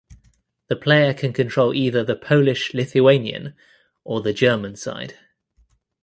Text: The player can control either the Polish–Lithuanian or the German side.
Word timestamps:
The 0.67 0.75
player 0.75 1.13
can 1.13 1.31
control 1.31 1.75
either 1.75 2.03
the 2.03 2.15
Polish–Lithuanian 2.15 3.53
or 4.03 4.19
the 4.19 4.33
German 4.33 4.75
side. 4.75 5.13